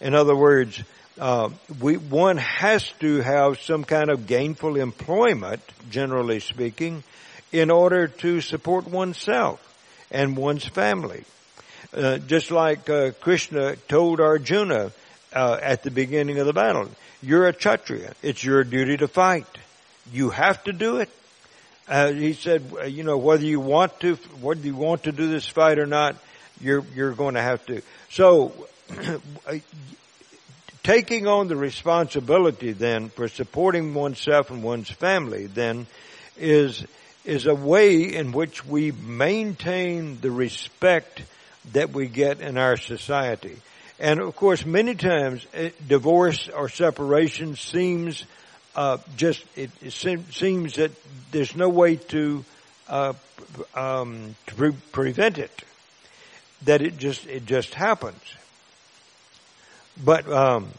[0.00, 0.82] In other words,
[1.20, 1.50] uh,
[1.82, 7.04] we, one has to have some kind of gainful employment, generally speaking,
[7.52, 9.60] in order to support oneself
[10.14, 11.24] and one's family.
[11.92, 14.92] Uh, just like uh, Krishna told Arjuna
[15.32, 16.88] uh, at the beginning of the battle,
[17.22, 18.14] you're a Kshatriya.
[18.22, 19.46] It's your duty to fight.
[20.12, 21.10] You have to do it.
[21.86, 25.46] Uh, he said, you know, whether you want to, whether you want to do this
[25.46, 26.16] fight or not,
[26.60, 27.82] you're you're going to have to.
[28.10, 28.52] So,
[30.82, 35.86] taking on the responsibility then for supporting oneself and one's family then
[36.38, 36.84] is
[37.24, 41.22] is a way in which we maintain the respect
[41.72, 43.56] that we get in our society.
[43.98, 48.24] And of course, many times eh, divorce or separation seems
[48.76, 50.90] uh, just it, it seems that
[51.30, 52.44] there's no way to
[52.88, 53.12] uh,
[53.74, 55.62] um, to pre- prevent it.
[56.64, 58.20] That it just it just happens.
[60.02, 60.70] But um,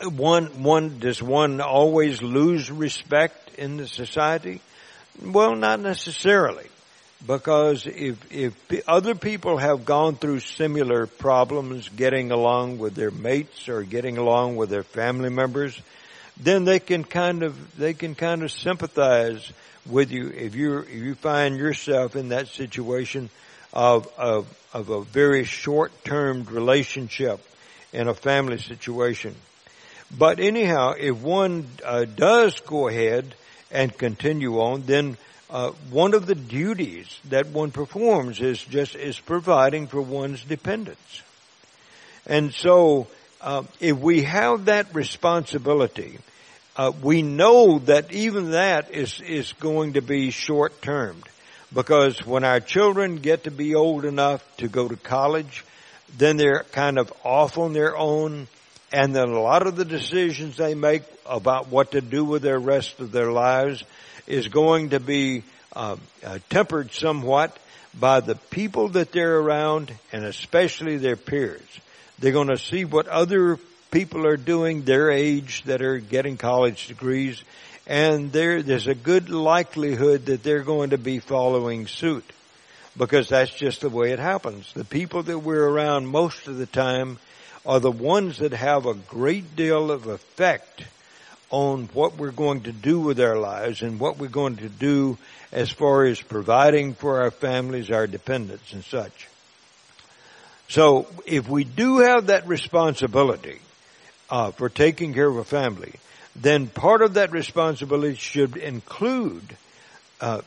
[0.00, 4.60] one one does one always lose respect in the society?
[5.24, 6.66] Well, not necessarily,
[7.24, 8.54] because if if
[8.88, 14.56] other people have gone through similar problems, getting along with their mates or getting along
[14.56, 15.80] with their family members,
[16.36, 19.52] then they can kind of they can kind of sympathize
[19.86, 23.30] with you if you if you find yourself in that situation
[23.72, 27.40] of of of a very short term relationship
[27.92, 29.36] in a family situation.
[30.16, 33.34] But anyhow, if one uh, does go ahead
[33.72, 35.16] and continue on, then
[35.50, 41.22] uh, one of the duties that one performs is just is providing for one's dependents.
[42.26, 43.06] And so,
[43.40, 46.18] uh, if we have that responsibility,
[46.76, 51.28] uh, we know that even that is is going to be short termed,
[51.74, 55.64] because when our children get to be old enough to go to college,
[56.16, 58.46] then they're kind of off on their own
[58.92, 62.58] and then a lot of the decisions they make about what to do with their
[62.58, 63.82] rest of their lives
[64.26, 65.42] is going to be
[65.74, 67.58] uh, uh, tempered somewhat
[67.98, 71.62] by the people that they're around and especially their peers.
[72.18, 73.58] They're going to see what other
[73.90, 77.42] people are doing their age that are getting college degrees
[77.86, 82.24] and there, there's a good likelihood that they're going to be following suit
[82.96, 84.72] because that's just the way it happens.
[84.72, 87.18] The people that we're around most of the time
[87.64, 90.84] are the ones that have a great deal of effect
[91.50, 95.18] on what we're going to do with our lives and what we're going to do
[95.52, 99.28] as far as providing for our families, our dependents and such.
[100.68, 103.58] So if we do have that responsibility
[104.30, 105.92] uh, for taking care of a family,
[106.34, 109.56] then part of that responsibility should include
[110.22, 110.40] uh,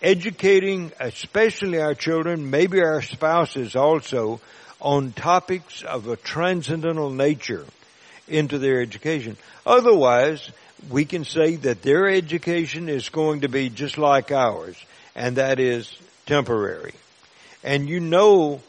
[0.00, 4.40] educating, especially our children, maybe our spouses also,
[4.84, 7.64] on topics of a transcendental nature
[8.28, 9.36] into their education.
[9.66, 10.50] Otherwise,
[10.90, 14.76] we can say that their education is going to be just like ours,
[15.16, 15.90] and that is
[16.26, 16.92] temporary.
[17.64, 18.60] And you know,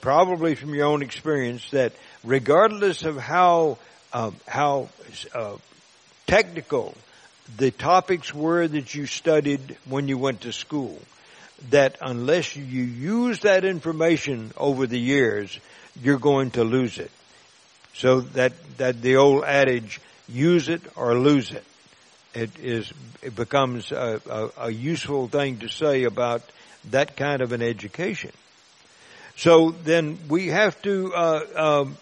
[0.00, 3.78] probably from your own experience, that regardless of how
[4.12, 4.90] um, how
[5.34, 5.56] uh,
[6.28, 6.94] technical
[7.56, 11.00] the topics were that you studied when you went to school,
[11.70, 15.58] that unless you use that information over the years,
[16.02, 17.10] you're going to lose it.
[17.94, 21.64] So that, that the old adage, use it or lose it,
[22.34, 22.92] it is,
[23.22, 26.42] it becomes a, a, a useful thing to say about
[26.90, 28.32] that kind of an education.
[29.36, 31.96] So then we have to, uh, um,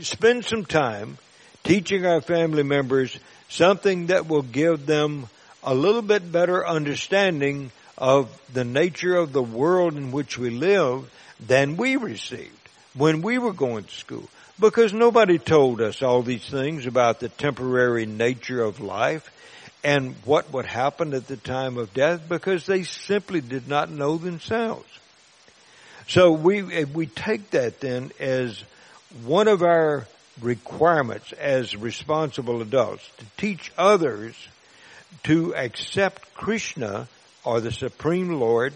[0.00, 1.18] spend some time
[1.64, 5.28] teaching our family members something that will give them
[5.62, 11.10] a little bit better understanding of the nature of the world in which we live
[11.44, 12.52] than we received
[12.94, 14.28] when we were going to school.
[14.58, 19.30] Because nobody told us all these things about the temporary nature of life
[19.84, 24.16] and what would happen at the time of death because they simply did not know
[24.16, 24.88] themselves.
[26.08, 28.62] So we, we take that then as
[29.24, 30.06] one of our
[30.40, 34.34] requirements as responsible adults to teach others
[35.24, 37.08] to accept Krishna
[37.44, 38.74] or the Supreme Lord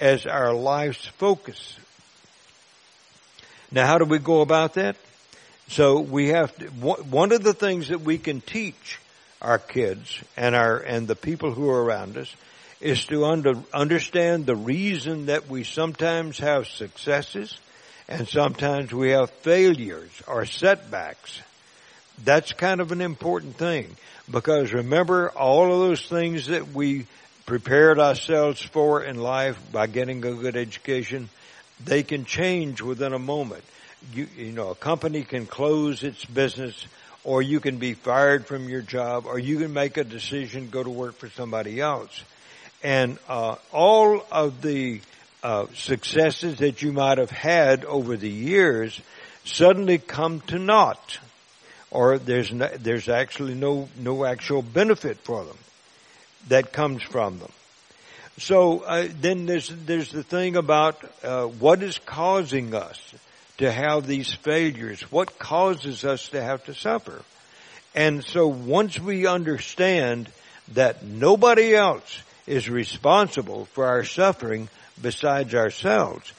[0.00, 1.76] as our life's focus.
[3.70, 4.96] Now how do we go about that?
[5.68, 8.98] So we have to, one of the things that we can teach
[9.42, 12.34] our kids and our, and the people who are around us
[12.80, 17.58] is to under, understand the reason that we sometimes have successes
[18.08, 21.42] and sometimes we have failures or setbacks.
[22.24, 23.94] That's kind of an important thing
[24.30, 27.06] because remember all of those things that we
[27.48, 31.30] prepared ourselves for in life by getting a good education,
[31.82, 33.64] they can change within a moment.
[34.12, 36.86] You, you know, a company can close its business
[37.24, 40.82] or you can be fired from your job or you can make a decision, go
[40.82, 42.22] to work for somebody else.
[42.82, 45.00] And, uh, all of the,
[45.42, 49.00] uh, successes that you might have had over the years
[49.46, 51.18] suddenly come to naught
[51.90, 55.56] or there's no, there's actually no no actual benefit for them
[56.48, 57.52] that comes from them.
[58.38, 63.00] So uh, then there's there's the thing about uh, what is causing us
[63.58, 65.02] to have these failures.
[65.10, 67.22] What causes us to have to suffer?
[67.94, 70.30] And so once we understand
[70.74, 74.68] that nobody else is responsible for our suffering
[75.02, 76.32] besides ourselves,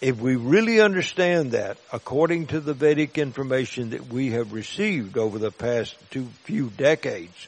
[0.00, 5.38] if we really understand that, according to the Vedic information that we have received over
[5.38, 7.46] the past two few decades,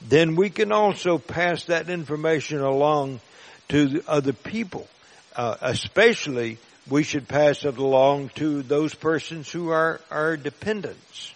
[0.00, 3.20] then we can also pass that information along
[3.68, 4.88] to other people.
[5.36, 11.32] Uh, especially, we should pass it along to those persons who are our dependents.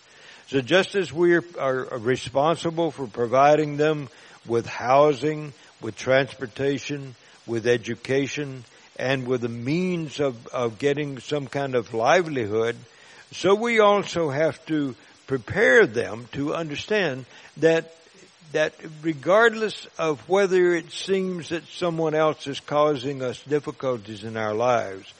[0.49, 4.09] So just as we are, are responsible for providing them
[4.47, 7.15] with housing, with transportation,
[7.47, 8.65] with education,
[8.97, 12.77] and with the means of, of getting some kind of livelihood,
[13.33, 14.95] so we also have to
[15.27, 17.25] prepare them to understand
[17.57, 17.95] that
[18.55, 24.55] that regardless of whether it seems that someone else is causing us difficulties in our
[24.55, 25.13] lives,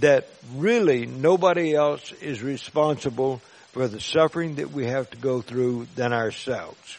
[0.00, 3.42] that really nobody else is responsible
[3.72, 6.96] for the suffering that we have to go through than ourselves.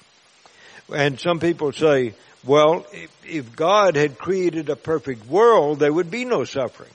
[0.94, 2.14] And some people say,
[2.46, 6.94] well, if, if God had created a perfect world, there would be no suffering.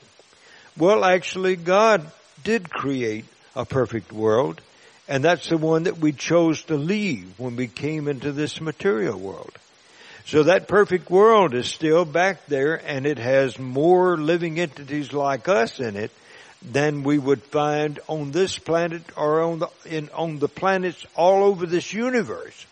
[0.76, 2.08] Well, actually, God
[2.44, 3.24] did create
[3.56, 4.60] a perfect world,
[5.08, 9.18] and that's the one that we chose to leave when we came into this material
[9.18, 9.52] world.
[10.26, 15.48] So that perfect world is still back there and it has more living entities like
[15.48, 16.10] us in it
[16.60, 21.44] than we would find on this planet or on the, in, on the planets all
[21.44, 22.66] over this universe.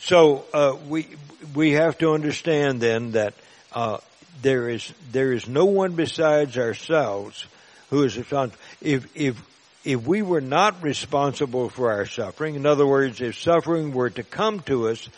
[0.00, 1.06] So, uh, we,
[1.54, 3.34] we have to understand then that,
[3.72, 3.98] uh,
[4.40, 7.44] there is, there is no one besides ourselves
[7.90, 8.62] who is responsible.
[8.80, 9.42] If, if,
[9.84, 14.22] if we were not responsible for our suffering, in other words, if suffering were to
[14.22, 15.08] come to us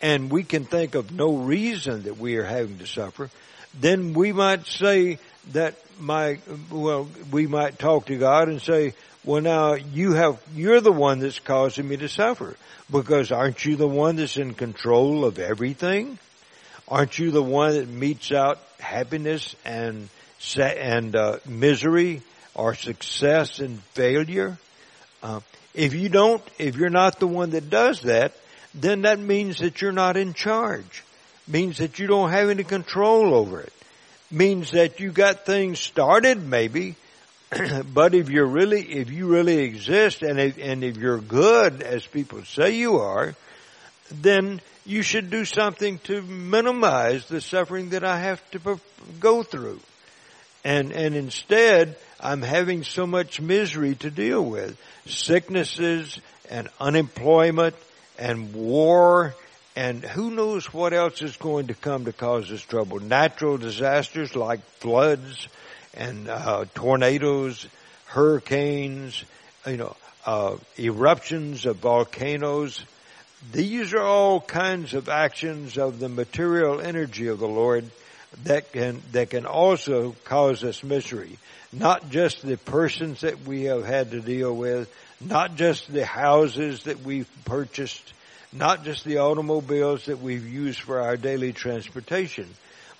[0.00, 3.30] and we can think of no reason that we are having to suffer,
[3.78, 5.18] then we might say
[5.52, 6.38] that my,
[6.70, 11.18] well, we might talk to God and say, well now you have, you're the one
[11.18, 12.56] that's causing me to suffer
[12.90, 16.18] because aren't you the one that's in control of everything?
[16.88, 20.08] Aren't you the one that metes out happiness and
[20.56, 22.22] and uh, misery
[22.54, 24.58] or success and failure.
[25.22, 25.40] Uh,
[25.74, 28.32] if you don't, if you're not the one that does that,
[28.74, 31.04] then that means that you're not in charge.
[31.46, 33.72] Means that you don't have any control over it.
[34.30, 36.94] Means that you got things started maybe,
[37.92, 42.06] but if you're really, if you really exist and if, and if you're good as
[42.06, 43.34] people say you are,
[44.12, 48.80] then you should do something to minimize the suffering that I have to
[49.18, 49.80] go through.
[50.64, 54.78] And, and instead, I'm having so much misery to deal with.
[55.06, 57.74] Sicknesses and unemployment
[58.18, 59.34] and war
[59.76, 62.98] and who knows what else is going to come to cause us trouble.
[62.98, 65.48] Natural disasters like floods
[65.94, 67.66] and uh, tornadoes,
[68.06, 69.24] hurricanes,
[69.66, 69.96] you know,
[70.26, 72.84] uh, eruptions of volcanoes.
[73.52, 77.88] These are all kinds of actions of the material energy of the Lord
[78.44, 81.38] that can, that can also cause us misery.
[81.72, 86.84] Not just the persons that we have had to deal with, not just the houses
[86.84, 88.12] that we've purchased,
[88.52, 92.48] not just the automobiles that we've used for our daily transportation,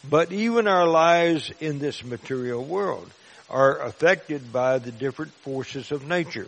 [0.08, 3.10] but even our lives in this material world
[3.48, 6.46] are affected by the different forces of nature.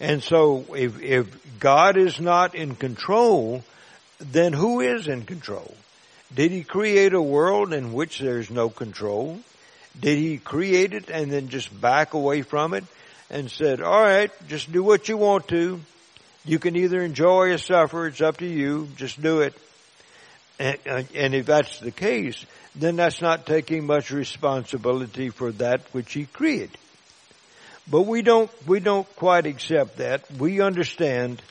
[0.00, 3.64] And so if, if God is not in control,
[4.20, 5.74] then who is in control?
[6.34, 9.38] Did he create a world in which there's no control?
[9.98, 12.84] Did he create it and then just back away from it
[13.30, 15.80] and said, all right, just do what you want to.
[16.44, 18.06] You can either enjoy or suffer.
[18.06, 18.88] It's up to you.
[18.96, 19.54] Just do it.
[20.58, 20.78] And,
[21.14, 26.26] and if that's the case, then that's not taking much responsibility for that which he
[26.26, 26.76] created.
[27.90, 30.30] But we don't, we don't quite accept that.
[30.32, 31.42] We understand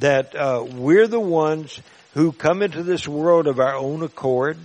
[0.00, 1.80] that, uh, we're the ones
[2.14, 4.58] who come into this world of our own accord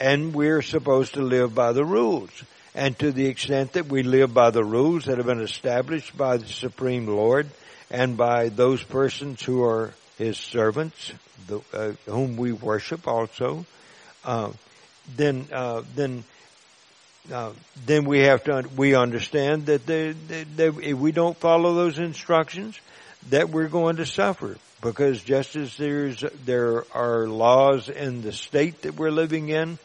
[0.00, 2.30] and we're supposed to live by the rules.
[2.74, 6.36] And to the extent that we live by the rules that have been established by
[6.36, 7.48] the Supreme Lord
[7.90, 11.12] and by those persons who are His servants,
[11.46, 13.64] the, uh, whom we worship also,
[14.24, 14.50] uh,
[15.16, 16.24] then, uh, then,
[17.32, 17.52] uh,
[17.86, 21.98] then we have to, we understand that they, they, they, if we don't follow those
[21.98, 22.78] instructions,
[23.30, 28.82] that we're going to suffer because just as there's there are laws in the state
[28.82, 29.78] that we're living in,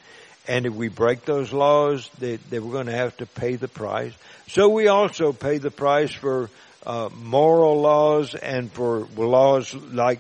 [0.48, 3.68] and if we break those laws, they, they we're going to have to pay the
[3.68, 4.14] price.
[4.48, 6.52] So we also pay the price for
[6.86, 10.20] uh, moral laws and for laws like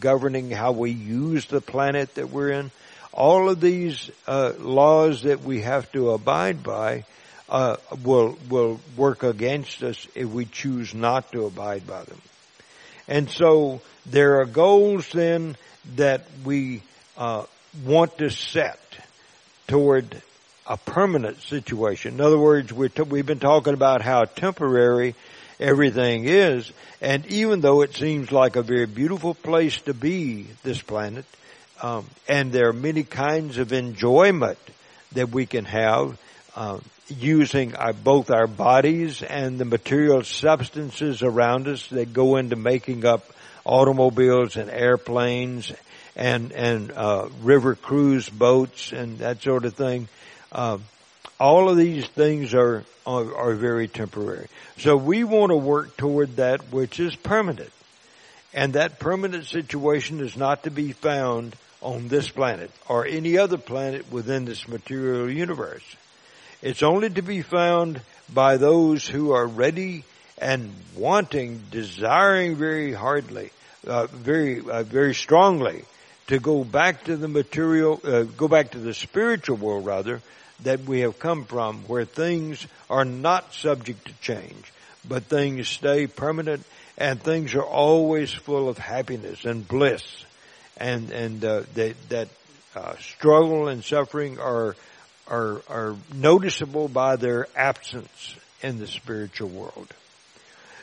[0.00, 2.70] governing how we use the planet that we're in.
[3.12, 7.04] All of these uh, laws that we have to abide by
[7.50, 12.20] uh, will will work against us if we choose not to abide by them.
[13.08, 15.56] And so there are goals then
[15.96, 16.82] that we
[17.16, 17.44] uh,
[17.84, 18.80] want to set
[19.66, 20.22] toward
[20.66, 22.14] a permanent situation.
[22.14, 25.14] In other words, we have been talking about how temporary
[25.58, 26.70] everything is.
[27.00, 31.24] And even though it seems like a very beautiful place to be, this planet,
[31.82, 34.58] um, and there are many kinds of enjoyment
[35.12, 36.16] that we can have
[36.54, 36.78] uh,
[37.08, 43.04] using our, both our bodies and the material substances around us that go into making
[43.04, 43.24] up
[43.64, 45.72] automobiles and airplanes
[46.14, 50.08] and and uh, river cruise boats and that sort of thing.
[50.50, 50.78] Uh,
[51.40, 54.46] all of these things are, are, are very temporary.
[54.78, 57.72] So we want to work toward that which is permanent.
[58.54, 63.58] And that permanent situation is not to be found on this planet or any other
[63.58, 65.82] planet within this material universe.
[66.62, 68.00] It's only to be found
[68.32, 70.04] by those who are ready
[70.38, 73.50] and wanting, desiring very hardly,
[73.86, 75.84] uh, very, uh, very strongly
[76.28, 80.20] to go back to the material, uh, go back to the spiritual world rather,
[80.62, 84.72] that we have come from where things are not subject to change,
[85.08, 86.64] but things stay permanent
[86.96, 90.02] and things are always full of happiness and bliss.
[90.76, 92.28] And, and, uh, that, that,
[92.76, 94.76] uh, struggle and suffering are,
[95.32, 99.88] are, are noticeable by their absence in the spiritual world.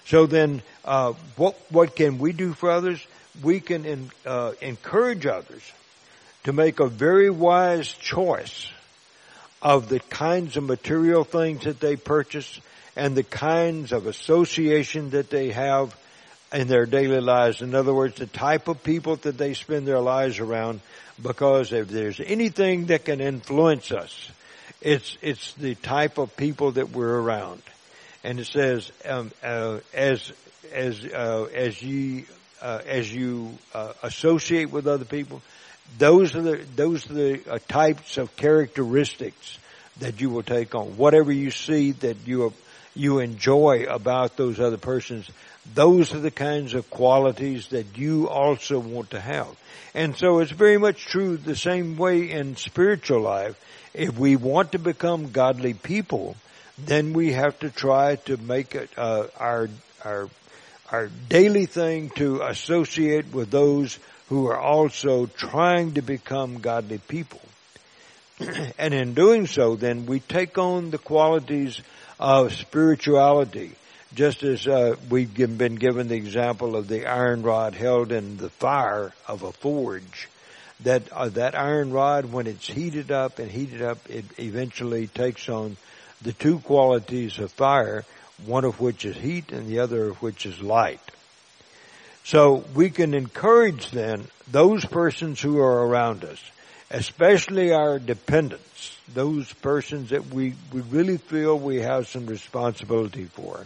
[0.07, 3.05] So then, uh, what, what can we do for others?
[3.43, 5.61] We can in, uh, encourage others
[6.45, 8.71] to make a very wise choice
[9.61, 12.59] of the kinds of material things that they purchase
[12.95, 15.95] and the kinds of association that they have
[16.51, 17.61] in their daily lives.
[17.61, 20.81] In other words, the type of people that they spend their lives around
[21.21, 24.31] because if there's anything that can influence us,
[24.81, 27.61] it's, it's the type of people that we're around.
[28.23, 30.31] And it says, um, uh, as,
[30.73, 32.25] as, uh, as ye,
[32.61, 35.41] uh, as you, uh, associate with other people,
[35.97, 39.57] those are the, those are the uh, types of characteristics
[39.99, 40.97] that you will take on.
[40.97, 42.53] Whatever you see that you,
[42.95, 45.29] you enjoy about those other persons,
[45.73, 49.47] those are the kinds of qualities that you also want to have.
[49.93, 53.59] And so it's very much true the same way in spiritual life.
[53.93, 56.35] If we want to become godly people,
[56.77, 59.69] then we have to try to make it uh, our
[60.03, 60.29] our
[60.91, 67.41] our daily thing to associate with those who are also trying to become godly people.
[68.77, 71.81] and in doing so, then we take on the qualities
[72.19, 73.71] of spirituality,
[74.13, 78.49] just as uh, we've been given the example of the iron rod held in the
[78.49, 80.27] fire of a forge.
[80.81, 85.49] That uh, that iron rod, when it's heated up and heated up, it eventually takes
[85.49, 85.75] on
[86.21, 88.05] the two qualities of fire,
[88.45, 91.01] one of which is heat and the other of which is light.
[92.23, 96.39] So we can encourage then those persons who are around us,
[96.91, 103.65] especially our dependents, those persons that we, we really feel we have some responsibility for.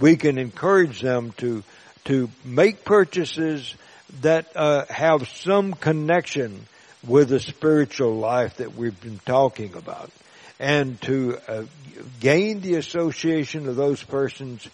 [0.00, 1.62] We can encourage them to,
[2.04, 3.74] to make purchases
[4.20, 6.66] that uh, have some connection
[7.06, 10.10] with the spiritual life that we've been talking about
[10.60, 11.64] and to uh,
[12.20, 14.68] gain the association of those persons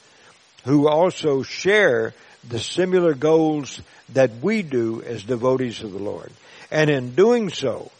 [0.64, 2.12] who also share
[2.48, 3.80] the similar goals
[4.10, 6.30] that we do as devotees of the Lord.
[6.70, 7.90] And in doing so,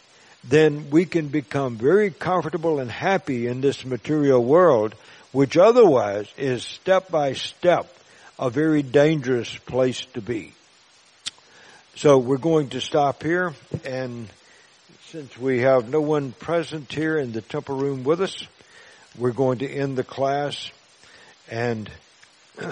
[0.45, 4.95] then we can become very comfortable and happy in this material world,
[5.33, 7.93] which otherwise is step by step
[8.39, 10.53] a very dangerous place to be.
[11.99, 14.29] So we're going to stop here and
[15.07, 18.47] since we have no one present here in the temple room with us,
[19.19, 20.71] we're going to end the class
[21.51, 21.91] and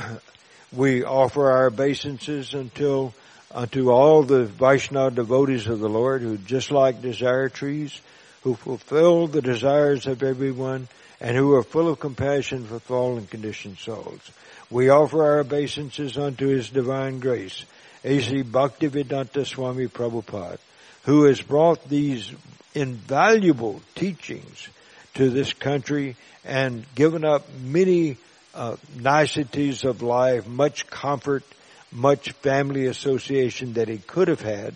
[0.72, 3.14] we offer our obeisances until
[3.50, 8.00] unto all the Vaishnava devotees of the Lord who just like desire trees,
[8.44, 10.86] who fulfill the desires of everyone,
[11.20, 14.30] and who are full of compassion for fallen conditioned souls.
[14.70, 17.64] We offer our obeisances unto His divine grace,
[18.06, 18.44] A.C.
[18.44, 20.58] Bhaktivedanta Swami Prabhupada,
[21.02, 22.32] who has brought these
[22.72, 24.68] invaluable teachings
[25.14, 28.16] to this country and given up many
[28.54, 31.42] uh, niceties of life, much comfort,
[31.90, 34.74] much family association that he could have had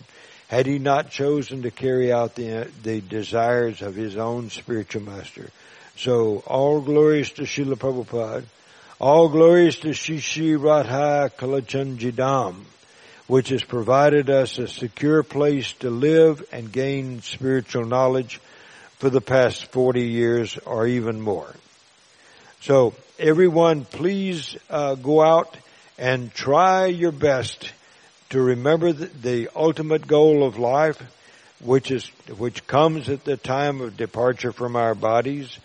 [0.49, 5.49] had he not chosen to carry out the, the desires of his own spiritual master.
[5.95, 8.43] So all glories to Srila Prabhupada.
[8.99, 12.65] All glories to Shishi Radha Kalachanjidam,
[13.31, 18.41] which has provided us a secure place to live and gain spiritual knowledge
[18.97, 21.49] for the past 40 years or even more.
[22.59, 25.55] So everyone, please uh, go out
[25.97, 27.71] and try your best
[28.31, 31.01] to remember the, the, ultimate goal of life,
[31.61, 32.07] which is
[32.37, 35.57] which comes at the time of departure from our bodies,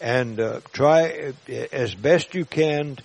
[0.00, 1.34] and uh, try
[1.70, 2.98] as best you can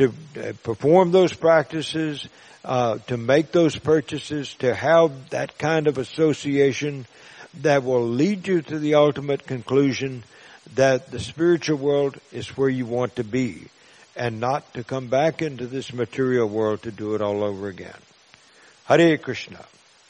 [0.00, 2.26] to uh, perform those practices,
[2.64, 7.06] uh, to make those purchases, to have that kind of association
[7.60, 10.22] that will lead you to the ultimate conclusion
[10.74, 13.66] that the spiritual world is where you want to be
[14.16, 18.00] and not to come back into this material world to do it all over again.
[18.86, 19.64] Hare Krishna.